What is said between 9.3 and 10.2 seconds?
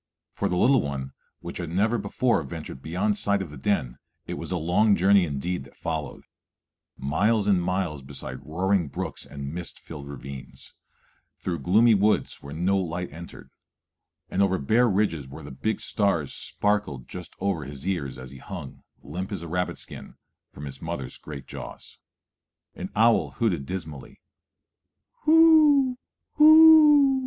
mist filled